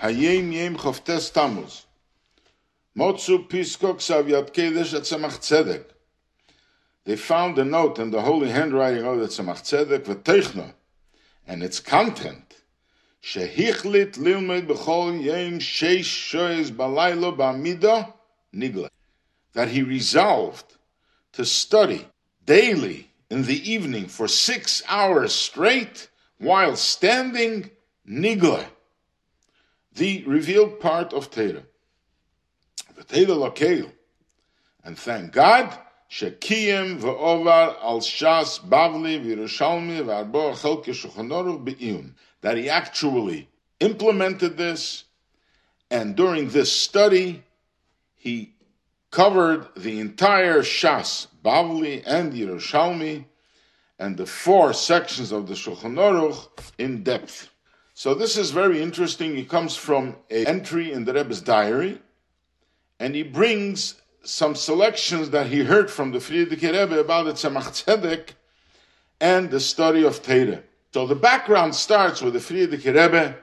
Hayom 0.00 0.52
Yom 0.52 0.76
Choftes 0.76 1.32
Tammuz. 1.32 1.86
Motzu 2.96 3.48
Piskok 3.48 3.96
Savyat 3.96 4.54
Kedesh 4.54 4.94
at 4.94 5.02
Tzemach 5.02 5.38
Tzedek. 5.40 5.86
They 7.04 7.16
found 7.16 7.58
a 7.58 7.64
note 7.64 7.98
in 7.98 8.12
the 8.12 8.22
holy 8.22 8.50
handwriting 8.50 9.04
of 9.04 9.18
the 9.18 9.26
Tzemach 9.26 9.62
Tzedek 9.62 10.04
v'teichno, 10.04 10.72
and 11.48 11.64
its 11.64 11.80
content, 11.80 12.58
Shehichlit 13.20 14.12
lilmed 14.18 14.68
b'chol 14.68 15.20
yem 15.20 15.58
sheish 15.58 16.02
shoyes 16.04 16.70
balaylo 16.70 17.36
ba'amido 17.36 18.12
nigla. 18.54 18.90
That 19.54 19.68
he 19.68 19.82
resolved 19.82 20.76
to 21.32 21.44
study 21.44 22.06
daily 22.46 23.10
in 23.30 23.42
the 23.42 23.68
evening 23.68 24.06
for 24.06 24.28
six 24.28 24.80
hours 24.88 25.34
straight 25.34 26.08
while 26.38 26.76
standing 26.76 27.72
nigla 28.08 28.68
the 29.98 30.24
revealed 30.24 30.80
part 30.80 31.12
of 31.12 31.30
Torah. 31.30 31.64
The 32.96 33.04
Torah 33.04 33.36
Lakeil. 33.50 33.92
And 34.82 34.98
thank 34.98 35.32
God, 35.32 35.76
Shekiyem 36.10 37.00
v'ovar 37.00 37.76
al 37.82 38.00
Shas 38.00 38.60
Bavli 38.60 39.22
v'Yerushalmi 39.22 40.00
v'arbo 40.02 40.54
chelke 40.54 40.86
Shulchan 40.86 41.64
be'iyun. 41.64 42.14
That 42.40 42.56
he 42.56 42.70
actually 42.70 43.48
implemented 43.80 44.56
this, 44.56 45.04
and 45.90 46.16
during 46.16 46.48
this 46.48 46.72
study, 46.72 47.42
he 48.16 48.54
covered 49.10 49.68
the 49.76 50.00
entire 50.00 50.60
Shas, 50.60 51.26
Bavli 51.44 52.02
and 52.06 52.32
Yerushalmi, 52.32 53.24
and 53.98 54.16
the 54.16 54.26
four 54.26 54.72
sections 54.72 55.32
of 55.32 55.48
the 55.48 55.54
Shulchan 55.54 55.94
Aruch 55.94 56.48
in 56.78 57.02
depth. 57.02 57.50
So 57.98 58.14
this 58.14 58.36
is 58.36 58.52
very 58.52 58.80
interesting. 58.80 59.36
It 59.36 59.48
comes 59.48 59.74
from 59.74 60.14
an 60.30 60.46
entry 60.46 60.92
in 60.92 61.04
the 61.04 61.12
Rebbe's 61.12 61.40
diary, 61.40 62.00
and 63.00 63.12
he 63.12 63.24
brings 63.24 64.00
some 64.22 64.54
selections 64.54 65.30
that 65.30 65.48
he 65.48 65.64
heard 65.64 65.90
from 65.90 66.12
the 66.12 66.20
Frierdiker 66.20 66.78
Rebbe 66.78 67.00
about 67.00 67.24
the 67.24 67.32
Tzemach 67.32 67.84
Tzedek 67.84 68.34
and 69.20 69.50
the 69.50 69.58
study 69.58 70.04
of 70.04 70.22
Torah. 70.22 70.62
So 70.94 71.08
the 71.08 71.16
background 71.16 71.74
starts 71.74 72.22
with 72.22 72.34
the 72.34 72.38
Frierdiker 72.38 72.94
Rebbe 72.94 73.36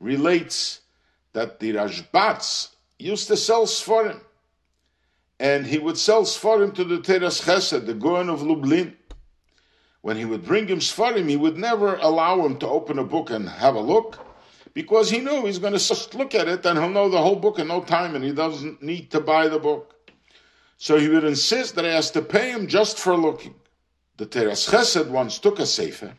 relates 0.00 0.80
that 1.32 1.60
the 1.60 1.74
Rashbatz 1.74 2.70
used 2.98 3.28
to 3.28 3.36
sell 3.36 3.64
Sforim, 3.64 4.20
and 5.38 5.64
he 5.64 5.78
would 5.78 5.98
sell 5.98 6.24
Sforim 6.24 6.74
to 6.74 6.82
the 6.82 6.98
Teras 6.98 7.44
Chesed, 7.44 7.86
the 7.86 7.94
Goen 7.94 8.28
of 8.28 8.42
Lublin 8.42 8.96
when 10.04 10.18
he 10.18 10.26
would 10.26 10.44
bring 10.44 10.68
him 10.68 10.80
Sfarim, 10.80 11.30
he 11.30 11.36
would 11.38 11.56
never 11.56 11.94
allow 11.96 12.44
him 12.44 12.58
to 12.58 12.68
open 12.68 12.98
a 12.98 13.04
book 13.04 13.30
and 13.30 13.48
have 13.48 13.74
a 13.74 13.80
look 13.80 14.18
because 14.74 15.08
he 15.08 15.18
knew 15.18 15.46
he's 15.46 15.58
going 15.58 15.72
to 15.72 15.78
just 15.78 16.14
look 16.14 16.34
at 16.34 16.46
it 16.46 16.66
and 16.66 16.78
he'll 16.78 16.90
know 16.90 17.08
the 17.08 17.16
whole 17.16 17.36
book 17.36 17.58
in 17.58 17.68
no 17.68 17.80
time 17.80 18.14
and 18.14 18.22
he 18.22 18.30
doesn't 18.30 18.82
need 18.82 19.10
to 19.10 19.18
buy 19.18 19.48
the 19.48 19.58
book. 19.58 20.12
So 20.76 20.98
he 20.98 21.08
would 21.08 21.24
insist 21.24 21.74
that 21.76 21.86
he 21.86 21.90
has 21.90 22.10
to 22.10 22.20
pay 22.20 22.50
him 22.50 22.66
just 22.66 22.98
for 22.98 23.16
looking. 23.16 23.54
The 24.18 24.26
Teres 24.26 24.66
Chesed 24.66 25.08
once 25.08 25.38
took 25.38 25.58
a 25.58 25.64
Sefer 25.64 26.12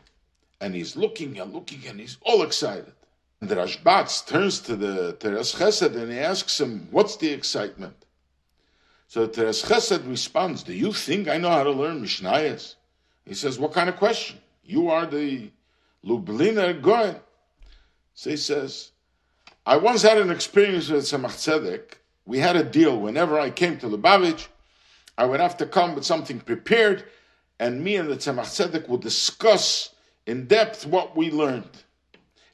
and 0.60 0.74
he's 0.74 0.96
looking 0.96 1.38
and 1.38 1.54
looking 1.54 1.86
and 1.86 2.00
he's 2.00 2.18
all 2.22 2.42
excited. 2.42 2.92
And 3.40 3.48
the 3.48 3.54
Rashbatz 3.54 4.26
turns 4.26 4.58
to 4.62 4.74
the 4.74 5.12
Teres 5.12 5.54
Chesed 5.54 5.94
and 5.94 6.10
he 6.10 6.18
asks 6.18 6.60
him, 6.60 6.88
What's 6.90 7.18
the 7.18 7.30
excitement? 7.30 8.04
So 9.06 9.26
the 9.26 9.32
Teres 9.32 9.62
Chesed 9.62 10.10
responds, 10.10 10.64
Do 10.64 10.72
you 10.72 10.92
think 10.92 11.28
I 11.28 11.38
know 11.38 11.50
how 11.50 11.62
to 11.62 11.70
learn 11.70 12.02
Mishnayos? 12.02 12.74
He 13.26 13.34
says, 13.34 13.58
What 13.58 13.72
kind 13.72 13.88
of 13.88 13.96
question? 13.96 14.38
You 14.64 14.88
are 14.90 15.04
the 15.04 15.50
Lubliner 16.04 16.80
Goen. 16.80 17.16
So 18.14 18.30
he 18.30 18.36
says, 18.36 18.92
I 19.66 19.76
once 19.76 20.02
had 20.02 20.18
an 20.18 20.30
experience 20.30 20.88
with 20.88 21.04
Tzemach 21.04 21.32
Tzedek. 21.32 21.94
We 22.24 22.38
had 22.38 22.56
a 22.56 22.64
deal. 22.64 22.98
Whenever 22.98 23.38
I 23.38 23.50
came 23.50 23.78
to 23.78 23.88
Lubavitch, 23.88 24.46
I 25.18 25.26
would 25.26 25.40
have 25.40 25.56
to 25.58 25.66
come 25.66 25.94
with 25.94 26.04
something 26.04 26.40
prepared, 26.40 27.04
and 27.58 27.82
me 27.82 27.96
and 27.96 28.08
the 28.08 28.16
Tzemach 28.16 28.46
Tzedek 28.46 28.88
would 28.88 29.00
discuss 29.00 29.90
in 30.26 30.46
depth 30.46 30.86
what 30.86 31.16
we 31.16 31.30
learned. 31.30 31.84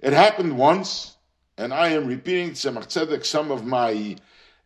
It 0.00 0.12
happened 0.12 0.56
once, 0.56 1.16
and 1.58 1.72
I 1.72 1.88
am 1.88 2.06
repeating 2.06 2.52
Tzemach 2.52 2.86
Tzedek 2.86 3.24
some 3.24 3.50
of 3.50 3.66
my 3.66 4.16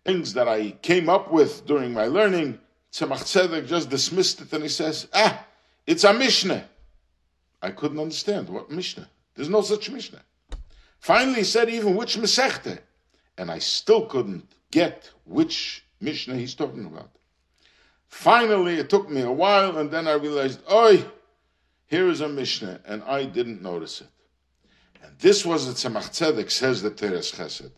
things 0.05 0.35
that 0.35 0.49
I 0.49 0.71
came 0.83 1.09
up 1.09 1.33
with 1.33 1.67
during 1.67 1.93
my 1.93 2.07
learning. 2.07 2.61
Tzemach 2.93 3.25
Tzedek 3.25 3.67
just 3.67 3.91
dismissed 3.91 4.41
it, 4.41 4.53
and 4.53 4.63
he 4.63 4.69
says, 4.69 5.09
Ah, 5.13 5.45
it's 5.87 6.05
a 6.05 6.13
Mishnah. 6.13 6.65
I 7.63 7.71
couldn't 7.71 8.01
understand. 8.01 8.49
What 8.49 8.71
Mishnah? 8.71 9.09
There's 9.35 9.49
no 9.49 9.63
such 9.63 9.91
Mishnah. 9.91 10.23
Finally, 10.99 11.39
he 11.39 11.45
said 11.45 11.69
even 11.69 11.97
which 11.97 12.17
Masechta. 12.17 12.79
And 13.39 13.51
I 13.51 13.59
still 13.59 14.07
couldn't 14.07 14.51
get 14.71 15.11
which 15.25 15.85
Mishnah 16.01 16.37
he's 16.37 16.55
talking 16.55 16.87
about. 16.87 17.11
Finally, 18.09 18.77
it 18.77 18.89
took 18.89 19.11
me 19.11 19.23
a 19.23 19.31
while, 19.31 19.79
and 19.79 19.91
then 19.91 20.09
I 20.09 20.15
realized, 20.15 20.61
oi, 20.73 21.05
here 21.87 22.09
is 22.09 22.21
a 22.21 22.29
Mishnah, 22.29 22.81
and 22.87 23.03
I 23.05 23.25
didn't 23.25 23.63
notice 23.63 24.01
it. 24.01 24.09
And 25.03 25.13
this 25.19 25.45
was 25.45 25.67
the 25.67 25.73
Tzemach 25.73 26.11
Tzedek, 26.11 26.51
says 26.51 26.83
the 26.83 26.91
Teres 26.91 27.33
Chesed. 27.33 27.73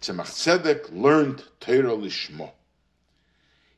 Tzemach 0.00 0.26
Tzedek 0.26 0.92
learned 0.92 1.42
Torah 1.60 1.96
Lishmo. 1.96 2.50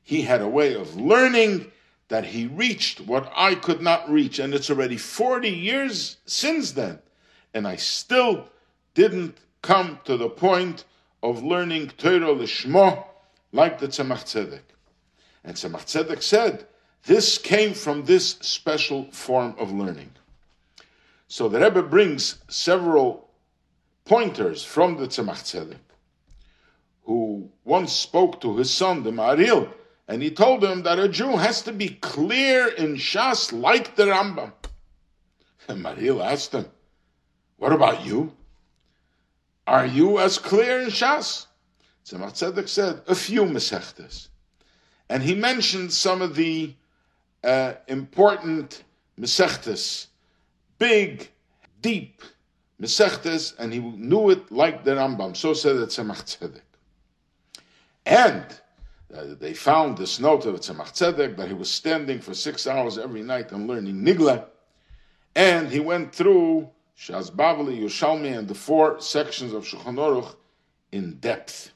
He 0.03 0.22
had 0.22 0.41
a 0.41 0.49
way 0.49 0.75
of 0.75 0.97
learning 0.97 1.71
that 2.09 2.25
he 2.25 2.47
reached 2.47 3.00
what 3.00 3.33
I 3.34 3.55
could 3.55 3.81
not 3.81 4.09
reach. 4.11 4.39
And 4.39 4.55
it's 4.55 4.71
already 4.71 4.97
40 4.97 5.49
years 5.49 6.19
since 6.27 6.72
then. 6.72 6.99
And 7.53 7.67
I 7.67 7.77
still 7.77 8.49
didn't 8.94 9.39
come 9.62 9.99
to 10.05 10.16
the 10.16 10.28
point 10.28 10.84
of 11.22 11.43
learning 11.43 11.89
Torah 11.99 12.34
Lishmo 12.34 13.05
like 13.53 13.78
the 13.78 13.89
Tzemach 13.89 14.25
Tzedek. 14.25 14.61
And 15.45 15.56
Tzemach 15.56 15.84
Tzedek 15.84 16.22
said, 16.22 16.66
this 17.05 17.39
came 17.39 17.72
from 17.72 18.05
this 18.05 18.31
special 18.41 19.05
form 19.12 19.55
of 19.59 19.72
learning. 19.72 20.11
So 21.28 21.49
the 21.49 21.61
Rebbe 21.61 21.83
brings 21.83 22.43
several 22.49 23.28
pointers 24.05 24.65
from 24.65 24.97
the 24.97 25.06
Tzemach 25.06 25.43
Tzedek, 25.43 25.78
who 27.05 27.49
once 27.65 27.93
spoke 27.93 28.41
to 28.41 28.56
his 28.56 28.72
son, 28.72 29.03
the 29.03 29.11
Maharil, 29.11 29.69
and 30.09 30.22
he 30.22 30.31
told 30.31 30.62
him 30.62 30.83
that 30.84 30.99
a 30.99 31.09
Jew 31.09 31.37
has 31.37 31.62
to 31.62 31.72
be 31.72 31.89
clear 31.89 32.69
in 32.69 32.94
Shas 32.94 33.53
like 33.53 33.97
the 33.97 34.05
Rambam. 34.05 34.53
And 35.69 35.84
Maharil 35.84 36.25
asked 36.25 36.53
him, 36.53 36.67
What 37.56 37.72
about 37.72 38.05
you? 38.05 38.33
Are 39.66 39.87
you 39.87 40.19
as 40.21 40.39
clear 40.39 40.81
in 40.81 40.91
Shas? 40.91 41.47
Tzemach 42.05 42.34
Tzedek 42.34 42.69
said, 42.69 43.03
A 43.09 43.16
few 43.16 43.43
Mesechtes. 43.43 44.28
And 45.09 45.22
he 45.22 45.34
mentioned 45.34 45.93
some 45.93 46.22
of 46.22 46.37
the 46.37 46.75
uh, 47.43 47.75
important 47.89 48.84
Mesechtes, 49.19 50.06
big, 50.78 51.28
deep 51.83 52.22
Mesechtes, 52.81 53.55
and 53.59 53.72
he 53.72 53.81
knew 53.81 54.31
it 54.31 54.53
like 54.53 54.84
the 54.84 54.93
Rambam. 54.93 55.37
So 55.37 55.53
said 55.53 55.78
the 55.78 55.87
Tzemach 55.87 56.39
Tzedek. 56.39 56.61
And 58.05 58.45
uh, 59.15 59.34
they 59.39 59.55
found 59.55 59.97
this 59.97 60.19
note 60.19 60.47
of 60.47 60.56
Tzemach 60.56 60.93
Tzedek 60.93 61.37
that 61.37 61.49
he 61.49 61.55
was 61.55 61.71
standing 61.71 62.21
for 62.21 62.34
six 62.34 62.67
hours 62.67 62.99
every 62.99 63.22
night 63.22 63.53
and 63.53 63.67
learning 63.69 64.03
Nigla, 64.03 64.47
and 65.34 65.69
he 65.69 65.81
went 65.81 66.15
through 66.15 66.69
Shas 66.99 67.31
Bavli, 67.31 67.81
Yerushalmi, 67.81 68.37
and 68.37 68.49
the 68.49 68.55
four 68.55 69.00
sections 69.00 69.53
of 69.53 69.65
Shulchan 69.65 69.97
Aruch 69.97 70.34
in 70.93 71.15
depth. 71.15 71.72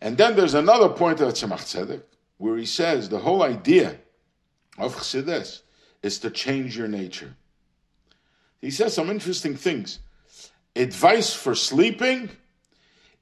And 0.00 0.16
then 0.16 0.36
there's 0.36 0.54
another 0.54 0.88
point 0.88 1.20
of 1.20 1.32
Tzemach 1.32 1.64
Tzedek 1.64 2.02
where 2.36 2.56
he 2.56 2.66
says 2.66 3.08
the 3.08 3.18
whole 3.18 3.42
idea 3.42 3.96
of 4.78 4.94
Chassidus 4.96 5.62
is 6.02 6.18
to 6.20 6.30
change 6.30 6.76
your 6.76 6.88
nature. 6.88 7.34
He 8.60 8.70
says 8.70 8.94
some 8.94 9.10
interesting 9.10 9.56
things. 9.56 10.00
Advice 10.76 11.34
for 11.34 11.54
sleeping 11.54 12.30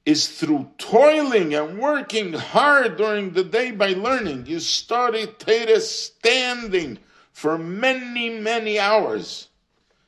is 0.07 0.29
through 0.29 0.71
toiling 0.77 1.53
and 1.53 1.77
working 1.77 2.31
hard 2.31 2.95
during 2.95 3.31
the 3.31 3.43
day 3.43 3.71
by 3.71 3.89
learning. 3.89 4.45
You 4.45 4.61
study 4.61 5.27
Torah 5.27 5.81
standing 5.81 6.99
for 7.33 7.57
many, 7.57 8.29
many 8.29 8.79
hours, 8.79 9.49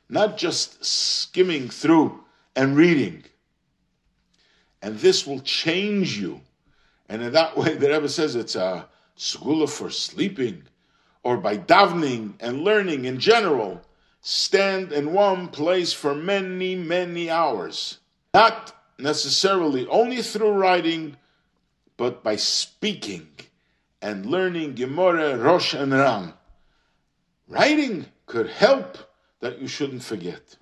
not 0.08 0.38
just 0.38 0.82
skimming 0.82 1.68
through 1.68 2.18
and 2.56 2.78
reading. 2.78 3.24
And 4.80 4.98
this 4.98 5.26
will 5.26 5.40
change 5.40 6.18
you. 6.18 6.40
And 7.10 7.20
in 7.20 7.32
that 7.32 7.54
way, 7.54 7.74
the 7.74 7.90
Rebbe 7.90 8.08
says 8.08 8.36
it's 8.36 8.56
a 8.56 8.88
school 9.16 9.66
for 9.66 9.90
sleeping, 9.90 10.62
or 11.22 11.36
by 11.36 11.58
davening 11.58 12.36
and 12.40 12.62
learning 12.62 13.04
in 13.04 13.20
general, 13.20 13.82
stand 14.22 14.92
in 14.92 15.12
one 15.12 15.48
place 15.48 15.92
for 15.92 16.14
many, 16.14 16.74
many 16.74 17.28
hours. 17.28 17.98
Not 18.32 18.79
necessarily 19.02 19.86
only 19.86 20.22
through 20.22 20.52
writing, 20.52 21.16
but 21.96 22.22
by 22.22 22.36
speaking 22.36 23.28
and 24.02 24.26
learning 24.26 24.74
Gemara, 24.74 25.36
Rosh, 25.36 25.74
and 25.74 25.92
Ran. 25.92 26.32
Writing 27.48 28.06
could 28.26 28.48
help 28.48 28.96
that 29.40 29.60
you 29.60 29.68
shouldn't 29.68 30.02
forget. 30.02 30.56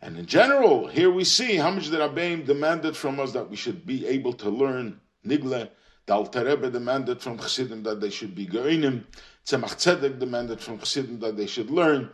And 0.00 0.16
in 0.16 0.26
general, 0.26 0.86
here 0.86 1.10
we 1.10 1.24
see 1.24 1.56
how 1.56 1.70
much 1.70 1.88
the 1.88 1.98
Rabbeim 1.98 2.46
demanded 2.46 2.96
from 2.96 3.18
us 3.18 3.32
that 3.32 3.50
we 3.50 3.56
should 3.56 3.84
be 3.84 4.06
able 4.06 4.32
to 4.34 4.48
learn 4.48 5.00
Nigle. 5.26 5.68
The 6.06 6.14
Alter 6.14 6.44
Rebbe 6.44 6.70
demanded 6.70 7.20
from 7.20 7.38
Chassidim 7.38 7.82
that 7.82 8.00
they 8.00 8.10
should 8.10 8.34
be 8.34 8.46
Goinim. 8.46 9.04
Tzemach 9.44 9.76
Tzedek 9.76 10.18
demanded 10.18 10.60
from 10.60 10.78
Chassidim 10.78 11.18
that 11.20 11.36
they 11.36 11.46
should 11.46 11.70
learn. 11.70 12.10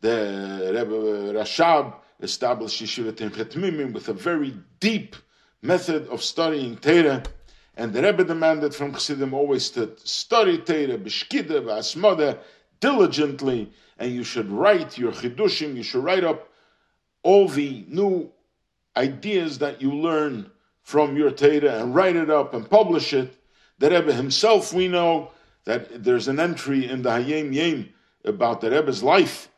The 0.00 0.72
Rebbe 0.74 1.32
Rashab 1.38 1.94
established 2.22 2.82
Yeshivat 2.82 3.16
Chetmimim 3.16 3.92
with 3.92 4.08
a 4.08 4.12
very 4.14 4.56
deep 4.80 5.16
method 5.60 6.06
of 6.08 6.22
studying 6.22 6.76
Torah. 6.76 7.22
And 7.76 7.92
the 7.92 8.02
Rebbe 8.02 8.24
demanded 8.24 8.74
from 8.74 8.92
Chassidim 8.92 9.34
always 9.34 9.70
to 9.70 9.96
study 10.04 10.58
Torah, 10.58 10.98
Bishkide, 10.98 11.48
V'asmode, 11.48 12.38
diligently, 12.80 13.72
and 13.98 14.12
you 14.12 14.24
should 14.24 14.50
write 14.50 14.98
your 14.98 15.12
Chidushim, 15.12 15.76
you 15.76 15.82
should 15.82 16.04
write 16.04 16.24
up 16.24 16.48
all 17.22 17.48
the 17.48 17.84
new 17.88 18.30
ideas 18.96 19.58
that 19.58 19.80
you 19.80 19.92
learn 19.92 20.50
from 20.82 21.16
your 21.16 21.30
Torah 21.30 21.80
and 21.80 21.94
write 21.94 22.16
it 22.16 22.28
up 22.28 22.54
and 22.54 22.68
publish 22.68 23.12
it. 23.12 23.34
The 23.78 23.90
Rebbe 23.90 24.12
himself, 24.12 24.72
we 24.72 24.88
know 24.88 25.30
that 25.64 26.02
there's 26.02 26.28
an 26.28 26.40
entry 26.40 26.90
in 26.90 27.02
the 27.02 27.10
Hayom 27.10 27.54
Yom 27.54 27.88
about 28.24 28.60
the 28.60 28.70
Rebbe's 28.70 29.02
life, 29.02 29.48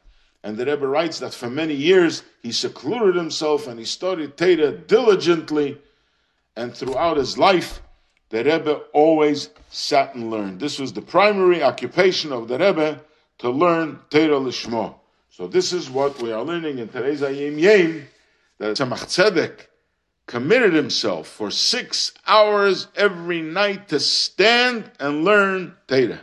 and 0.44 0.58
the 0.58 0.66
Rebbe 0.66 0.86
writes 0.86 1.18
that 1.20 1.32
for 1.32 1.48
many 1.48 1.72
years 1.72 2.22
he 2.42 2.52
secluded 2.52 3.16
himself 3.16 3.66
and 3.66 3.78
he 3.78 3.86
studied 3.86 4.36
Torah 4.36 4.72
diligently, 4.72 5.78
and 6.54 6.72
throughout 6.76 7.16
his 7.16 7.38
life, 7.38 7.80
the 8.28 8.44
Rebbe 8.44 8.82
always 8.92 9.48
sat 9.70 10.14
and 10.14 10.30
learned. 10.30 10.60
This 10.60 10.78
was 10.78 10.92
the 10.92 11.00
primary 11.00 11.62
occupation 11.62 12.30
of 12.30 12.46
the 12.46 12.58
Rebbe 12.58 13.00
to 13.38 13.50
learn 13.50 14.00
Torah 14.10 14.38
Lishmo. 14.38 14.96
So 15.30 15.46
this 15.46 15.72
is 15.72 15.88
what 15.88 16.20
we 16.20 16.30
are 16.30 16.42
learning 16.42 16.78
in 16.78 16.88
today's 16.88 17.22
Hayom 17.22 17.58
Yom, 17.58 18.06
that 18.58 18.76
Tzemach 18.76 19.06
Tzedek 19.06 19.66
committed 20.26 20.74
himself 20.74 21.26
for 21.26 21.50
six 21.50 22.12
hours 22.26 22.88
every 22.96 23.40
night 23.40 23.88
to 23.88 23.98
stand 23.98 24.90
and 25.00 25.24
learn 25.24 25.74
Torah. 25.88 26.20